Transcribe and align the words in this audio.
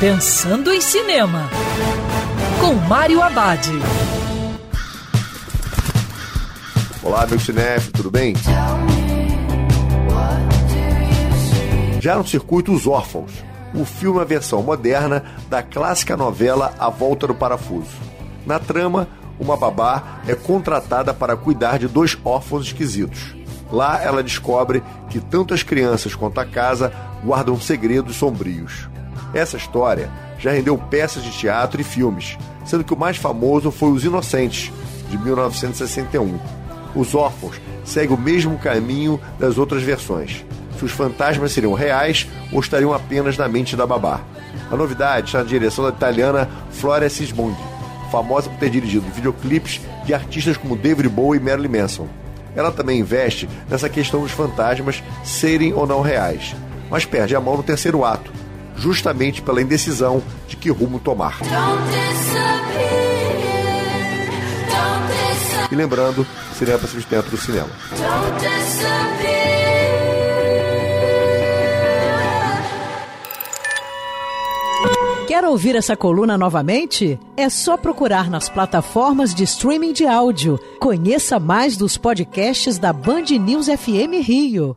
Pensando 0.00 0.72
em 0.72 0.80
Cinema, 0.80 1.50
com 2.60 2.72
Mário 2.86 3.20
Abad. 3.20 3.68
Olá, 7.02 7.26
meu 7.26 7.40
cinef, 7.40 7.90
tudo 7.90 8.08
bem? 8.08 8.32
Já 12.00 12.14
no 12.14 12.24
circuito 12.24 12.72
Os 12.72 12.86
Órfãos, 12.86 13.32
o 13.74 13.84
filme 13.84 14.20
é 14.20 14.22
a 14.22 14.24
versão 14.24 14.62
moderna 14.62 15.24
da 15.50 15.64
clássica 15.64 16.16
novela 16.16 16.72
A 16.78 16.88
Volta 16.88 17.26
do 17.26 17.34
Parafuso. 17.34 17.96
Na 18.46 18.60
trama, 18.60 19.08
uma 19.36 19.56
babá 19.56 20.20
é 20.28 20.34
contratada 20.36 21.12
para 21.12 21.36
cuidar 21.36 21.76
de 21.76 21.88
dois 21.88 22.16
órfãos 22.24 22.66
esquisitos. 22.66 23.34
Lá 23.68 24.00
ela 24.00 24.22
descobre 24.22 24.80
que 25.10 25.18
tanto 25.18 25.52
as 25.52 25.64
crianças 25.64 26.14
quanto 26.14 26.38
a 26.38 26.46
casa 26.46 26.92
guardam 27.24 27.60
segredos 27.60 28.14
sombrios. 28.14 28.88
Essa 29.34 29.56
história 29.56 30.10
já 30.38 30.50
rendeu 30.50 30.76
peças 30.78 31.22
de 31.22 31.30
teatro 31.30 31.80
e 31.80 31.84
filmes, 31.84 32.38
sendo 32.64 32.84
que 32.84 32.94
o 32.94 32.98
mais 32.98 33.16
famoso 33.16 33.70
foi 33.70 33.90
Os 33.90 34.04
Inocentes, 34.04 34.72
de 35.08 35.18
1961. 35.18 36.38
Os 36.94 37.14
Órfãos 37.14 37.60
segue 37.84 38.12
o 38.12 38.18
mesmo 38.18 38.58
caminho 38.58 39.20
das 39.38 39.58
outras 39.58 39.82
versões. 39.82 40.44
Se 40.78 40.84
os 40.84 40.92
fantasmas 40.92 41.52
seriam 41.52 41.72
reais 41.72 42.28
ou 42.52 42.60
estariam 42.60 42.92
apenas 42.92 43.36
na 43.36 43.48
mente 43.48 43.74
da 43.74 43.86
babá. 43.86 44.20
A 44.70 44.76
novidade 44.76 45.26
está 45.26 45.38
na 45.38 45.44
direção 45.44 45.84
da 45.84 45.90
italiana 45.90 46.48
Floria 46.70 47.10
Sismondi, 47.10 47.58
famosa 48.12 48.48
por 48.48 48.58
ter 48.58 48.70
dirigido 48.70 49.06
videoclipes 49.12 49.80
de 50.04 50.14
artistas 50.14 50.56
como 50.56 50.76
David 50.76 51.08
Bowie 51.08 51.40
e 51.40 51.42
Marilyn 51.42 51.80
Manson. 51.80 52.06
Ela 52.54 52.70
também 52.70 53.00
investe 53.00 53.48
nessa 53.68 53.88
questão 53.88 54.22
dos 54.22 54.32
fantasmas 54.32 55.02
serem 55.24 55.72
ou 55.72 55.86
não 55.86 56.00
reais, 56.00 56.54
mas 56.90 57.04
perde 57.04 57.34
a 57.34 57.40
mão 57.40 57.56
no 57.56 57.62
terceiro 57.62 58.04
ato, 58.04 58.32
justamente 58.78 59.42
pela 59.42 59.60
indecisão 59.60 60.22
de 60.46 60.56
que 60.56 60.70
rumo 60.70 60.98
tomar. 60.98 61.38
E 65.70 65.74
lembrando, 65.74 66.26
cinema 66.54 66.78
para 66.78 67.04
dentro 67.04 67.30
do 67.30 67.36
cinema. 67.36 67.68
Quer 75.28 75.44
ouvir 75.44 75.76
essa 75.76 75.94
coluna 75.94 76.38
novamente? 76.38 77.20
É 77.36 77.50
só 77.50 77.76
procurar 77.76 78.30
nas 78.30 78.48
plataformas 78.48 79.34
de 79.34 79.44
streaming 79.44 79.92
de 79.92 80.06
áudio. 80.06 80.58
Conheça 80.80 81.38
mais 81.38 81.76
dos 81.76 81.98
podcasts 81.98 82.78
da 82.78 82.94
Band 82.94 83.26
News 83.38 83.66
FM 83.66 84.24
Rio. 84.24 84.74